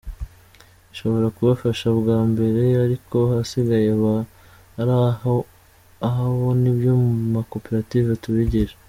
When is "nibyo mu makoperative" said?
6.61-8.09